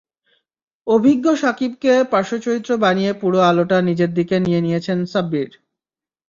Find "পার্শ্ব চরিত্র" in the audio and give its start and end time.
2.11-2.71